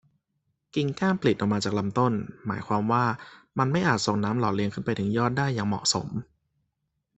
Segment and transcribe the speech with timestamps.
[0.75, 2.13] กิ่งก้านปลิดออกมาจากลำต้น
[2.45, 3.05] หมายความว่า
[3.59, 6.07] มันไม่อาจส่งน้ำหล่อเลี้ยงขึ้นไปถึงยอดได้อย่างเหมาะสม